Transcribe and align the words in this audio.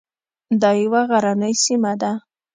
دا 0.61 0.69
یوه 0.83 1.01
غرنۍ 1.09 1.53
سیمه 1.65 1.93
ده. 2.01 2.11